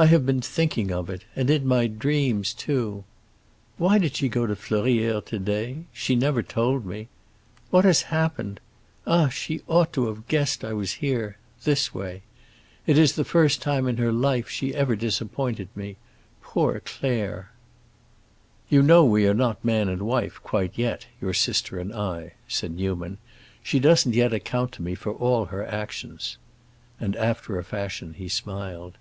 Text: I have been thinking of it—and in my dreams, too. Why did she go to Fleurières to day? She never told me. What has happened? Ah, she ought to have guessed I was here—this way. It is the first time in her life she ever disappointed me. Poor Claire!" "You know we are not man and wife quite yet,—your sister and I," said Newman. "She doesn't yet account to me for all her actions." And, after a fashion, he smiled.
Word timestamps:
I 0.00 0.06
have 0.06 0.24
been 0.24 0.40
thinking 0.40 0.92
of 0.92 1.10
it—and 1.10 1.50
in 1.50 1.66
my 1.66 1.88
dreams, 1.88 2.54
too. 2.54 3.02
Why 3.78 3.98
did 3.98 4.14
she 4.14 4.28
go 4.28 4.46
to 4.46 4.54
Fleurières 4.54 5.24
to 5.24 5.40
day? 5.40 5.86
She 5.92 6.14
never 6.14 6.40
told 6.40 6.86
me. 6.86 7.08
What 7.70 7.84
has 7.84 8.02
happened? 8.02 8.60
Ah, 9.08 9.28
she 9.28 9.60
ought 9.66 9.92
to 9.94 10.06
have 10.06 10.28
guessed 10.28 10.62
I 10.64 10.72
was 10.72 10.92
here—this 11.02 11.92
way. 11.92 12.22
It 12.86 12.96
is 12.96 13.14
the 13.16 13.24
first 13.24 13.60
time 13.60 13.88
in 13.88 13.96
her 13.96 14.12
life 14.12 14.48
she 14.48 14.72
ever 14.72 14.94
disappointed 14.94 15.66
me. 15.74 15.96
Poor 16.42 16.80
Claire!" 16.84 17.50
"You 18.68 18.84
know 18.84 19.04
we 19.04 19.26
are 19.26 19.34
not 19.34 19.64
man 19.64 19.88
and 19.88 20.02
wife 20.02 20.40
quite 20.44 20.78
yet,—your 20.78 21.34
sister 21.34 21.76
and 21.76 21.92
I," 21.92 22.34
said 22.46 22.70
Newman. 22.76 23.18
"She 23.64 23.80
doesn't 23.80 24.14
yet 24.14 24.32
account 24.32 24.70
to 24.74 24.82
me 24.82 24.94
for 24.94 25.10
all 25.10 25.46
her 25.46 25.66
actions." 25.66 26.36
And, 27.00 27.16
after 27.16 27.58
a 27.58 27.64
fashion, 27.64 28.14
he 28.14 28.28
smiled. 28.28 28.96